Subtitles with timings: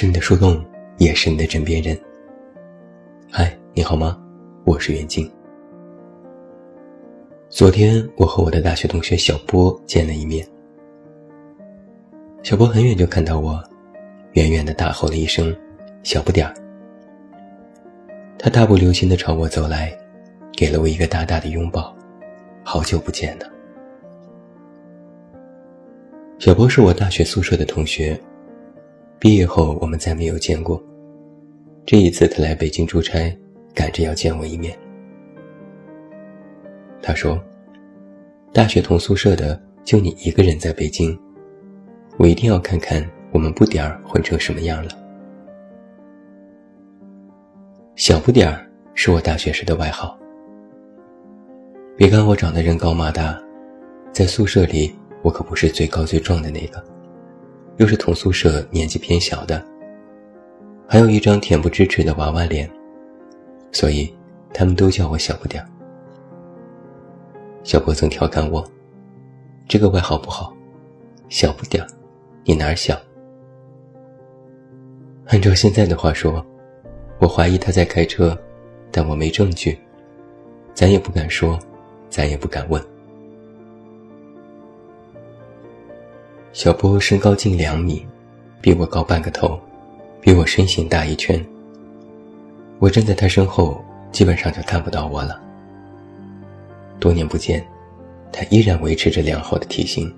[0.00, 0.64] 是你的树洞，
[0.98, 1.98] 也是你的枕边人。
[3.32, 4.16] 嗨，你好吗？
[4.64, 5.28] 我是袁静。
[7.48, 10.46] 昨天我和我的大学同学小波见了一面。
[12.44, 13.60] 小波很远就看到我，
[14.34, 15.52] 远远的大吼了一声
[16.04, 16.54] ：“小不点儿！”
[18.38, 19.92] 他大步流星的朝我走来，
[20.52, 21.92] 给了我一个大大的拥抱。
[22.62, 23.50] 好久不见了。
[26.38, 28.16] 小波是我大学宿舍的同学。
[29.20, 30.80] 毕业后，我们再没有见过。
[31.84, 33.36] 这一次，他来北京出差，
[33.74, 34.78] 赶着要见我一面。
[37.02, 37.42] 他说
[38.54, 41.18] ：“大学同宿舍的就你一个人在北京，
[42.16, 44.90] 我一定要看看我们不点儿混成什么样了。”
[47.96, 50.16] 小不点儿是我大学时的外号。
[51.96, 53.36] 别看我长得人高马大，
[54.12, 56.97] 在宿舍里我可不是最高最壮的那个。
[57.78, 59.64] 又是同宿舍年纪偏小的，
[60.86, 62.68] 还有一张恬不知耻的娃娃脸，
[63.72, 64.12] 所以
[64.52, 65.68] 他们都叫我小不点儿。
[67.62, 68.64] 小波曾调侃我
[69.68, 70.52] ：“这个外号不好，
[71.28, 71.88] 小不点儿，
[72.44, 72.98] 你哪儿小？”
[75.26, 76.44] 按照现在的话说，
[77.20, 78.36] 我怀疑他在开车，
[78.90, 79.78] 但我没证据，
[80.74, 81.56] 咱也不敢说，
[82.08, 82.82] 咱也不敢问。
[86.58, 88.04] 小波身高近两米，
[88.60, 89.56] 比我高半个头，
[90.20, 91.40] 比我身形大一圈。
[92.80, 95.40] 我站在他身后，基本上就看不到我了。
[96.98, 97.64] 多年不见，
[98.32, 100.12] 他依然维持着良好的体型。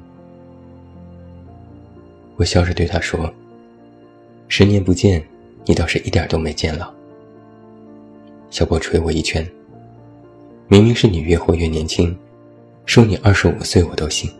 [2.36, 3.30] 我笑着对他说
[4.48, 5.22] ：“十年不见，
[5.66, 6.90] 你倒是一点都没见老。”
[8.48, 9.46] 小波捶我一拳
[10.68, 12.16] ：“明明是你越活越年轻，
[12.86, 14.32] 说你二十五岁我都信。”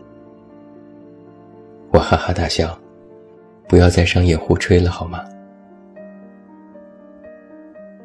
[1.93, 2.79] 我哈哈大笑，
[3.67, 5.25] 不要再商业互吹了好吗？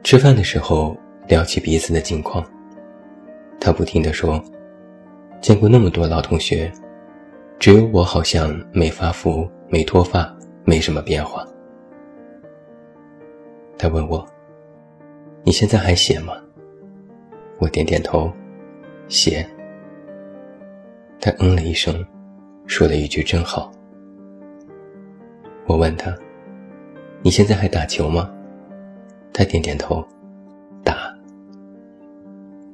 [0.02, 0.96] 吃饭的时候
[1.28, 2.44] 聊起彼此的近况，
[3.60, 4.42] 他不停地说
[5.40, 6.70] ：“见过那么多老同学，
[7.60, 11.46] 只有我好像没发福、没脱发、没什么变化。”
[13.78, 14.26] 他问我
[15.44, 16.32] ：“你现在还写吗？”
[17.58, 18.32] 我点点头，
[19.08, 19.48] 写。
[21.20, 22.04] 他嗯了一声，
[22.66, 23.72] 说了一句：“真好。”
[25.66, 26.16] 我问他
[27.22, 28.30] ：“你现在还打球吗？”
[29.32, 30.06] 他点点头，
[30.82, 31.14] 打。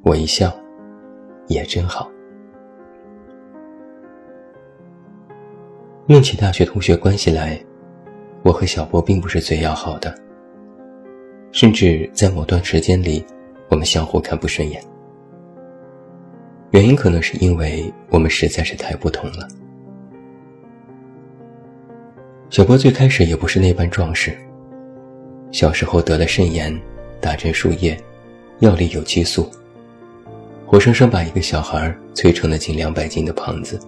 [0.03, 0.53] 我一笑，
[1.47, 2.09] 也真好。
[6.07, 7.59] 论起大学同学关系来，
[8.43, 10.13] 我和小波并不是最要好的，
[11.51, 13.25] 甚至在某段时间里，
[13.69, 14.81] 我们相互看不顺眼。
[16.71, 19.47] 原因可能是因为我们实在是太不同了。
[22.53, 24.31] 小波最开始也不是那般壮实。
[25.51, 26.79] 小时候得了肾炎，
[27.19, 27.99] 打针输液，
[28.59, 29.49] 药里有激素，
[30.63, 33.79] 活生生把一个小孩催成了近两百斤的胖子。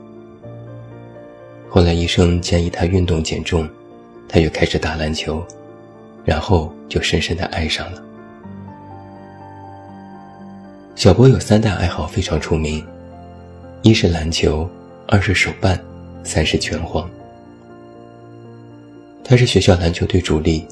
[1.69, 3.69] 后来医生建议他运动减重，
[4.27, 5.45] 他又开始打篮球，
[6.23, 8.03] 然后就深深的爱上了。
[10.95, 12.83] 小波有三大爱好非常出名，
[13.83, 14.67] 一是篮球，
[15.07, 15.79] 二是手办，
[16.23, 17.07] 三是拳皇。
[19.27, 20.63] 他是学校篮球队主力，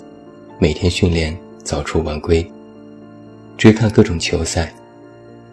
[0.60, 2.48] 每天训练早出晚归，
[3.58, 4.72] 追看各种球赛，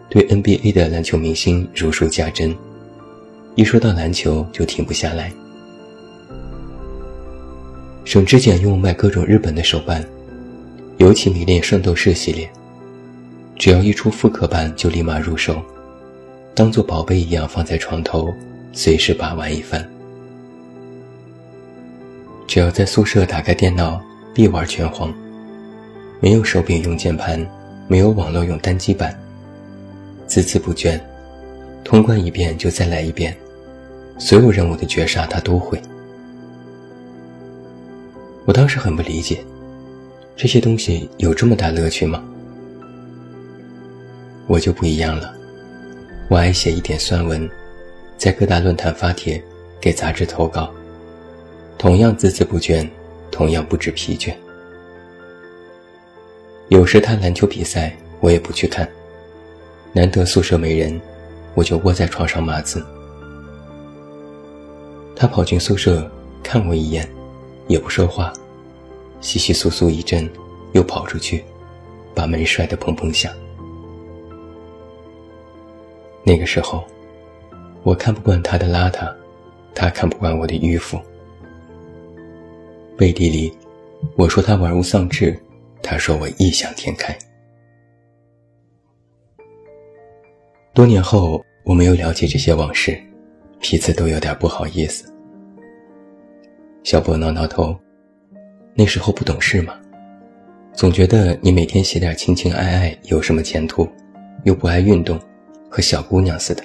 [0.07, 2.55] 对 NBA 的篮球明星如数家珍。
[3.55, 5.33] 一说到篮球就停不下来。
[8.05, 10.05] 省吃俭用买各种日本的手办，
[10.97, 12.47] 尤其迷恋圣斗士系列，
[13.57, 15.59] 只要一出复刻版就立马入手，
[16.53, 18.31] 当做宝贝一样放在床头，
[18.73, 19.90] 随时把玩一番。
[22.47, 24.01] 只要在宿舍打开电脑，
[24.33, 25.13] 必玩拳皇。
[26.19, 27.45] 没有手柄用键盘，
[27.87, 29.17] 没有网络用单机版。
[30.27, 30.99] 孜孜不倦，
[31.83, 33.35] 通关一遍就再来一遍。
[34.17, 35.81] 所有任务的绝杀他都会。
[38.45, 39.43] 我当时很不理解，
[40.35, 42.23] 这些东西有这么大乐趣吗？
[44.47, 45.33] 我就不一样了，
[46.29, 47.49] 我爱写一点酸文，
[48.17, 49.41] 在各大论坛发帖，
[49.79, 50.71] 给杂志投稿。
[51.81, 52.87] 同样孜孜不倦，
[53.31, 54.31] 同样不知疲倦。
[56.69, 58.87] 有时他篮球比赛，我也不去看。
[59.91, 61.01] 难得宿舍没人，
[61.55, 62.85] 我就窝在床上码字。
[65.15, 66.07] 他跑进宿舍
[66.43, 67.09] 看我一眼，
[67.67, 68.31] 也不说话，
[69.19, 70.29] 窸窸窣窣一阵，
[70.73, 71.43] 又跑出去，
[72.13, 73.33] 把门摔得砰砰响。
[76.23, 76.83] 那个时候，
[77.81, 79.11] 我看不惯他的邋遢，
[79.73, 81.01] 他看不惯我的迂腐。
[83.01, 83.51] 背地里，
[84.15, 85.35] 我说他玩物丧志，
[85.81, 87.17] 他说我异想天开。
[90.71, 92.95] 多年后，我没有了解这些往事，
[93.59, 95.11] 彼此都有点不好意思。
[96.83, 97.75] 小波挠挠头，
[98.75, 99.73] 那时候不懂事嘛，
[100.71, 103.89] 总觉得你每天写点情情爱爱有什么前途，
[104.43, 105.19] 又不爱运动，
[105.71, 106.63] 和小姑娘似的。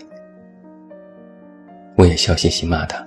[1.97, 3.03] 我也笑嘻嘻骂他：“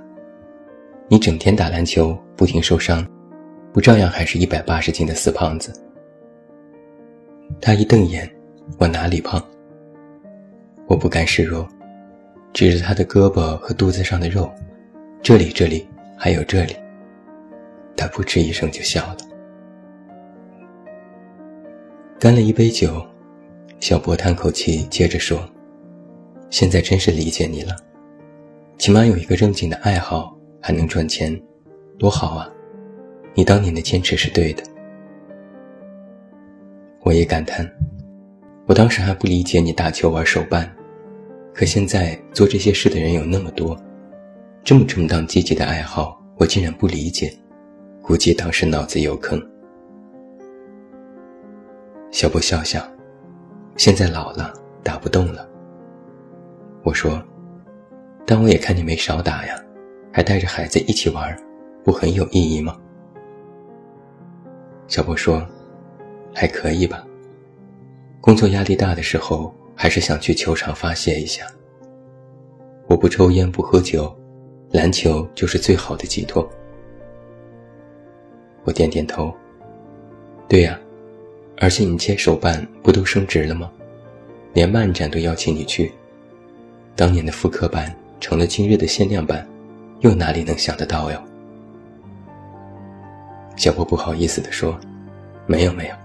[1.07, 3.07] 你整天打篮球，不停受伤，
[3.73, 5.73] 不照样还是一百八十斤的死胖子？”
[7.61, 8.29] 他一瞪眼
[8.77, 9.43] ：“我哪里胖？”
[10.87, 11.67] 我不甘示弱，
[12.51, 14.51] 指着他的胳膊和肚子上的肉，
[15.21, 15.87] 这里这里
[16.17, 16.75] 还有这里。
[17.95, 19.17] 他扑哧一声就笑了。
[22.19, 23.05] 干了一杯酒，
[23.79, 25.39] 小波叹口气，接着说
[26.49, 27.75] ：“现在真是理解你了，
[28.77, 31.39] 起码有一个正经的爱好，还能赚钱，
[31.97, 32.49] 多好啊！
[33.39, 34.61] 你当年的坚持是对的。”
[37.03, 37.65] 我也感叹，
[38.65, 40.69] 我当时还不理解你打球玩手办。
[41.53, 43.81] 可现在做这些事的人有那么多，
[44.61, 47.33] 这么正当积极的爱好，我竟然不理解，
[48.01, 49.41] 估计当时脑子有坑。
[52.11, 52.85] 小波笑笑，
[53.77, 54.53] 现在老了，
[54.83, 55.47] 打不动了。
[56.83, 57.23] 我说，
[58.25, 59.55] 但我也看你没少打呀，
[60.11, 61.33] 还带着孩子一起玩，
[61.85, 62.77] 不很有意义吗？
[64.89, 65.47] 小波说，
[66.35, 67.07] 还可以吧。
[68.19, 69.55] 工作压力大的时候。
[69.81, 71.47] 还是想去球场发泄一下。
[72.87, 74.13] 我不抽烟不喝酒，
[74.71, 76.45] 篮球就是最好的寄托。
[78.65, 79.33] 我点点头。
[80.49, 80.77] 对呀，
[81.59, 83.71] 而且你接手办不都升职了吗？
[84.51, 85.93] 连漫展都邀请你去。
[86.93, 89.47] 当年的复刻版成了今日的限量版，
[90.01, 91.23] 又哪里能想得到哟？
[93.59, 94.79] 小波不好意思地说
[95.45, 95.95] ：“没有没有，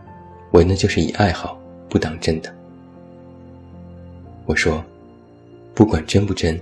[0.50, 1.56] 我那就是以爱好，
[1.88, 2.52] 不当真的。”
[4.44, 4.84] 我说
[5.72, 6.60] ：“不管真不真，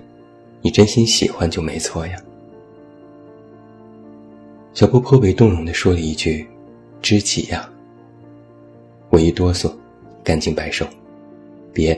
[0.61, 2.15] 你真心喜欢就没错呀。”
[4.75, 6.47] 小波颇为动容地说了一句
[7.01, 7.67] ：“知己呀。”
[9.09, 9.73] 我一哆嗦，
[10.23, 10.85] 赶紧摆手
[11.73, 11.97] ：“别，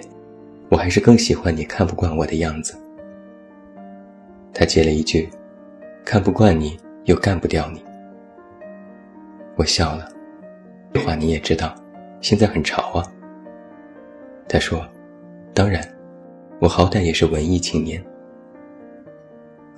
[0.70, 2.74] 我还是更喜欢你看不惯我的样子。”
[4.56, 5.30] 他接了一句
[6.06, 7.84] ：“看不惯你，又干不掉你。”
[9.56, 10.10] 我笑了，
[10.94, 11.74] 这话你也知道，
[12.22, 13.04] 现在很潮啊。
[14.48, 14.86] 他说。
[15.54, 15.82] 当然，
[16.60, 18.04] 我好歹也是文艺青年。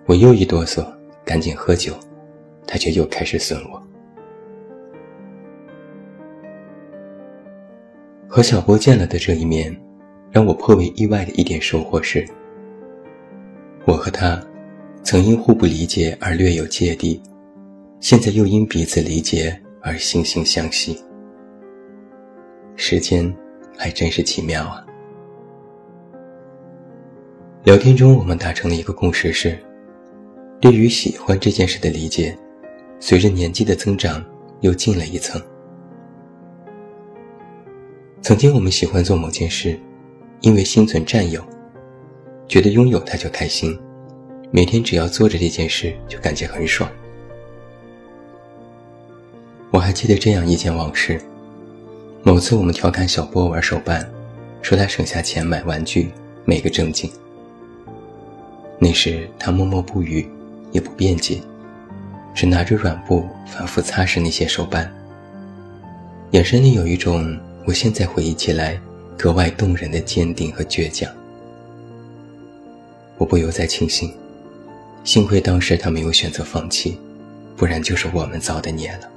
[0.07, 0.83] 我又一哆嗦，
[1.23, 1.93] 赶紧喝酒，
[2.65, 3.79] 他却又开始损我。
[8.27, 9.71] 和小波见了的这一面，
[10.31, 12.27] 让我颇为意外的一点收获是，
[13.85, 14.43] 我和他
[15.03, 17.21] 曾因互不理解而略有芥蒂，
[17.99, 21.01] 现在又因彼此理解而惺惺相惜。
[22.75, 23.33] 时间
[23.77, 24.85] 还真是奇妙啊！
[27.63, 29.57] 聊天中，我们达成了一个共识：是
[30.59, 32.37] 对于喜欢这件事的理解，
[32.99, 34.21] 随着年纪的增长
[34.59, 35.41] 又进了一层。
[38.21, 39.79] 曾经我们喜欢做某件事，
[40.41, 41.41] 因为心存占有，
[42.45, 43.79] 觉得拥有它就开心，
[44.51, 46.91] 每天只要做着这件事就感觉很爽。
[49.69, 51.21] 我还记得这样一件往事：
[52.23, 54.09] 某次我们调侃小波玩手办，
[54.61, 56.09] 说他省下钱买玩具，
[56.45, 57.11] 没个正经。
[58.79, 60.27] 那时他默默不语，
[60.71, 61.41] 也不辩解，
[62.33, 64.91] 只拿着软布反复擦拭那些手办，
[66.31, 68.79] 眼神里有一种我现在回忆起来
[69.17, 71.11] 格外动人的坚定和倔强。
[73.17, 74.13] 我不由在庆幸，
[75.03, 76.97] 幸亏当时他没有选择放弃，
[77.57, 79.09] 不然就是我们造的孽了。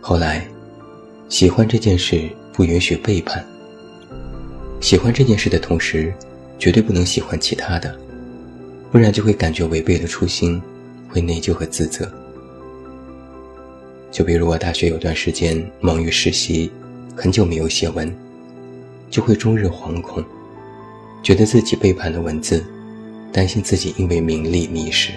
[0.00, 0.46] 后来，
[1.28, 3.44] 喜欢这件事不允许背叛。
[4.80, 6.12] 喜欢这件事的同时。
[6.60, 7.96] 绝对不能喜欢其他的，
[8.90, 10.60] 不然就会感觉违背了初心，
[11.08, 12.12] 会内疚和自责。
[14.10, 16.68] 就比如我大学有段时间忙于实习，
[17.14, 18.12] 很久没有写文，
[19.08, 20.20] 就会终日惶恐，
[21.22, 22.66] 觉得自己背叛了文字，
[23.32, 25.12] 担心自己因为名利迷失。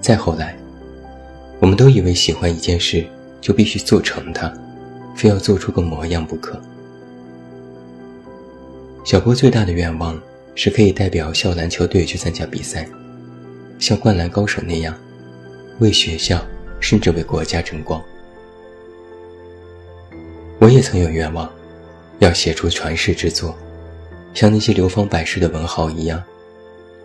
[0.00, 0.56] 再后来，
[1.60, 3.04] 我们都以为喜欢一件事
[3.40, 4.52] 就必须做成它，
[5.16, 6.60] 非要做出个模样不可。
[9.04, 10.20] 小波最大的愿望
[10.54, 12.88] 是可以代表校篮球队去参加比赛，
[13.78, 14.94] 像灌篮高手那样，
[15.78, 16.44] 为学校
[16.78, 18.02] 甚至为国家争光。
[20.60, 21.50] 我也曾有愿望，
[22.18, 23.56] 要写出传世之作，
[24.34, 26.22] 像那些流芳百世的文豪一样，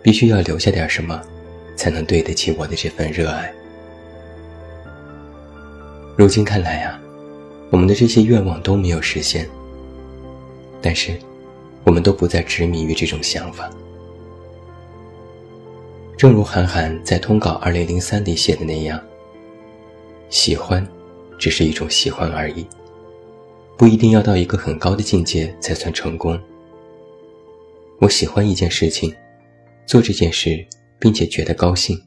[0.02, 1.20] 必须要留下点什么，
[1.74, 3.52] 才能对得起我的这份热爱。
[6.16, 7.00] 如今看来啊，
[7.70, 9.48] 我们的这些愿望都没有实现，
[10.80, 11.18] 但是
[11.82, 13.68] 我们都不再执迷于这种想法。
[16.16, 19.02] 正如韩寒在通稿二零零三里写的那样，
[20.30, 20.86] 喜欢，
[21.36, 22.64] 只是一种喜欢而已，
[23.76, 26.40] 不一定要到一个很高的境界才算成功。
[27.98, 29.12] 我喜欢一件事情，
[29.84, 30.64] 做这件事，
[31.00, 32.00] 并且觉得高兴，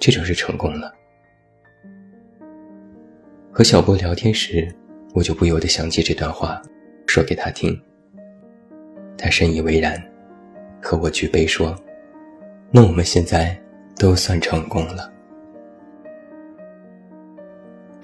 [0.00, 0.92] 这就是成功了。
[3.56, 4.70] 和小波聊天时，
[5.14, 6.60] 我就不由得想起这段话，
[7.06, 7.74] 说给他听。
[9.16, 9.98] 他深以为然，
[10.82, 11.74] 和我举杯说
[12.70, 13.58] ：“那我们现在
[13.96, 15.10] 都算成功了。”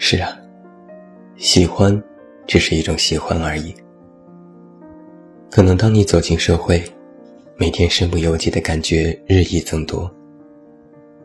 [0.01, 0.35] 是啊，
[1.37, 2.03] 喜欢，
[2.47, 3.75] 只是一种喜欢而已。
[5.51, 6.83] 可能当你走进社会，
[7.59, 10.11] 每天身不由己的感觉日益增多，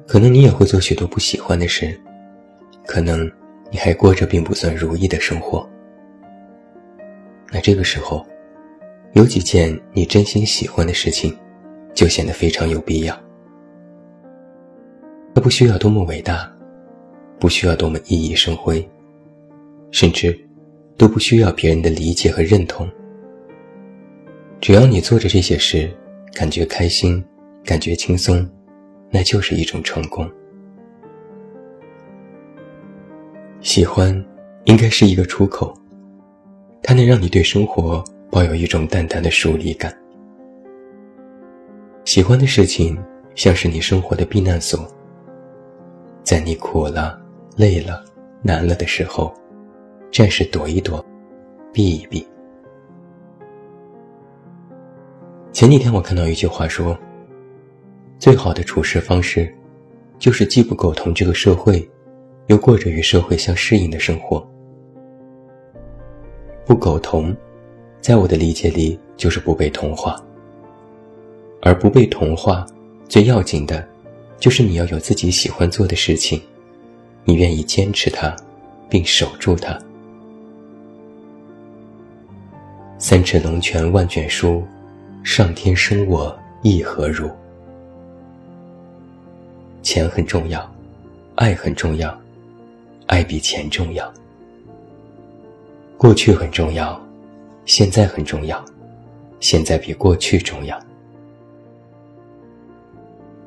[0.06, 1.98] 可能你也会做许多不喜欢的事，
[2.86, 3.32] 可能
[3.72, 5.68] 你还过着并不算如意的生活。
[7.52, 8.26] 那这个时候，
[9.14, 11.36] 有几件你真心喜欢的事情，
[11.94, 13.18] 就显得非常有必要。
[15.34, 16.52] 它不需要多么伟大，
[17.40, 18.88] 不需要多么熠熠生辉，
[19.92, 20.38] 甚至
[20.98, 22.90] 都不需要别人的理解和认同。
[24.60, 25.90] 只要你做着这些事。
[26.34, 27.24] 感觉开心，
[27.66, 28.48] 感觉轻松，
[29.10, 30.30] 那就是一种成功。
[33.78, 34.12] 喜欢，
[34.66, 35.72] 应该是一个出口，
[36.82, 39.96] 它能让你对生活抱有一种淡淡的疏离感。
[42.04, 42.98] 喜欢的事情，
[43.36, 44.84] 像是你生活的避难所，
[46.24, 47.22] 在你苦了、
[47.56, 48.04] 累了、
[48.42, 49.32] 难了的时候，
[50.12, 51.06] 暂时躲一躲，
[51.72, 52.28] 避一避。
[55.54, 56.98] 前几天我看到一句话说
[58.18, 59.56] ：“最好的处事方式，
[60.18, 61.88] 就是既不苟同这个社会，
[62.48, 64.46] 又过着与社会相适应的生活。
[66.66, 67.36] 不苟同，
[68.02, 70.22] 在我的理解里就是不被同化。
[71.62, 72.66] 而不被同化，
[73.08, 73.88] 最要紧的，
[74.40, 76.42] 就是你要有自己喜欢做的事情，
[77.24, 78.36] 你愿意坚持它，
[78.90, 79.78] 并守住它。
[82.98, 84.64] 三尺龙泉万卷书。”
[85.24, 87.30] 上天生我亦何如？
[89.82, 90.74] 钱很重要，
[91.36, 92.18] 爱很重要，
[93.08, 94.14] 爱比钱重要。
[95.98, 97.02] 过去很重要，
[97.66, 98.64] 现在很重要，
[99.40, 100.80] 现在比过去重要。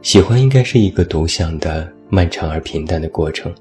[0.03, 3.55] 喜欢应该是一个独享的、漫长而平淡的过程。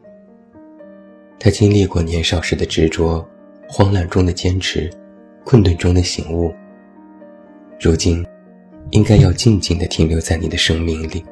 [1.38, 3.26] 他经历过年少时的执着，
[3.68, 4.90] 慌乱中的坚持，
[5.44, 6.54] 困顿中的醒悟。
[7.80, 8.26] 如今，
[8.92, 11.24] 应该要静静地停留在你的生命里。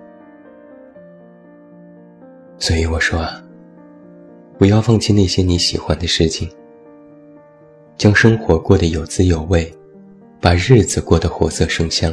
[2.60, 3.44] 所以我说啊，
[4.58, 6.50] 不要放弃那些你喜欢的事情，
[7.96, 9.72] 将生活过得有滋有味，
[10.42, 12.12] 把日子过得活色生香，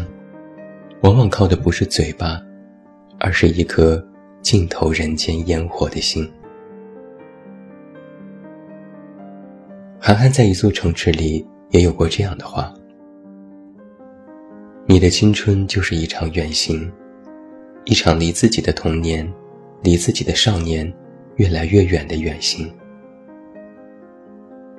[1.01, 2.39] 往往靠的不是嘴巴，
[3.19, 4.07] 而是一颗
[4.43, 6.31] 尽投人间烟火的心。
[9.99, 12.73] 韩寒在一座城池里也有过这样的话。
[14.87, 16.93] 你的青春就是一场远行，
[17.87, 19.27] 一场离自己的童年、
[19.83, 20.93] 离自己的少年
[21.37, 22.73] 越来越远的远行。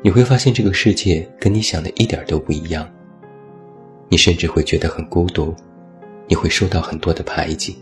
[0.01, 2.87] 你会发现这个世界跟你想的一点都不一样。
[4.07, 5.53] 你甚至会觉得很孤独，
[6.27, 7.75] 你会受到很多的排挤。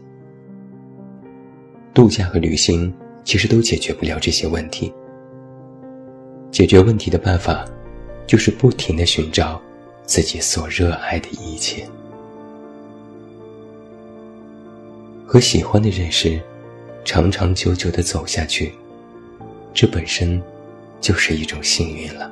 [1.94, 2.92] 度假和旅行
[3.24, 4.92] 其实都解决不了这些问题。
[6.50, 7.66] 解决问题的办法，
[8.26, 9.62] 就是不停的寻找
[10.06, 11.86] 自己所热爱的一切。
[15.26, 16.40] 和喜欢的人事，
[17.06, 18.74] 长长久久的走下去，
[19.74, 20.42] 这本身
[21.02, 22.32] 就是一种幸运了。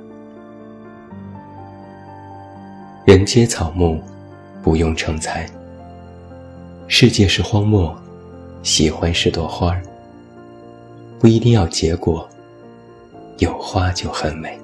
[3.06, 4.02] 人皆草木，
[4.64, 5.50] 不用成才。
[6.88, 7.94] 世界是荒漠，
[8.64, 9.82] 喜欢是朵花儿。
[11.20, 12.28] 不一定要结果，
[13.40, 14.58] 有花就很美。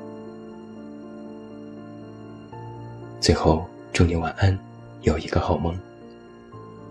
[3.19, 4.57] 最后，祝你晚安，
[5.01, 5.77] 有一个好梦。